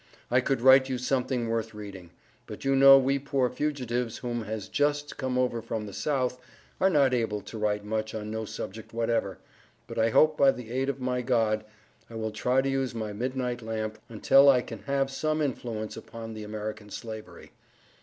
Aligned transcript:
I 0.31 0.41
could 0.41 0.61
write 0.61 0.89
you 0.89 0.97
something 0.97 1.47
worth 1.47 1.75
reading, 1.75 2.09
but 2.47 2.65
you 2.65 2.75
know 2.75 2.97
we 2.97 3.19
poor 3.19 3.51
fugitives 3.51 4.17
whom 4.17 4.45
has 4.45 4.67
just 4.67 5.15
come 5.15 5.37
over 5.37 5.61
from 5.61 5.85
the 5.85 5.93
South 5.93 6.39
are 6.79 6.89
not 6.89 7.13
able 7.13 7.39
to 7.41 7.57
write 7.59 7.85
much 7.85 8.15
on 8.15 8.31
no 8.31 8.45
subject 8.45 8.93
whatever, 8.95 9.37
but 9.85 9.99
I 9.99 10.09
hope 10.09 10.37
by 10.39 10.53
the 10.53 10.71
aid 10.71 10.89
of 10.89 10.99
my 10.99 11.21
God 11.21 11.63
I 12.09 12.15
will 12.15 12.31
try 12.31 12.61
to 12.63 12.67
use 12.69 12.95
my 12.95 13.13
midnight 13.13 13.61
lamp, 13.61 13.99
untel 14.09 14.49
I 14.51 14.63
can 14.63 14.79
have 14.87 15.11
some 15.11 15.39
influence 15.39 15.95
upon 15.95 16.33
the 16.33 16.45
American 16.45 16.89
Slavery. 16.89 17.51